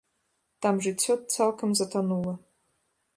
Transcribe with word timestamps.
Там 0.65 0.79
жыццё 0.85 1.13
цалкам 1.35 1.77
затанула. 1.83 2.33